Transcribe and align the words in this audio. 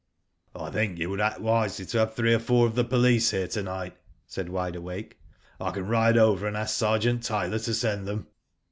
"I 0.55 0.71
think 0.71 0.97
you 0.97 1.11
would 1.11 1.21
act 1.21 1.41
wisely 1.41 1.85
to 1.85 1.99
have 1.99 2.15
three 2.15 2.33
or 2.33 2.39
four 2.39 2.65
of 2.65 2.73
the 2.73 2.83
police 2.83 3.29
here 3.29 3.47
to 3.49 3.61
night," 3.61 3.95
said 4.25 4.49
Wide 4.49 4.75
Awake.'' 4.75 5.19
I 5.61 5.69
can 5.69 5.85
ride 5.85 6.17
over 6.17 6.47
and 6.47 6.57
ask 6.57 6.75
Sergeant 6.75 7.21
Tyler 7.21 7.59
to 7.59 7.73
send 7.75 8.07
them." 8.07 8.25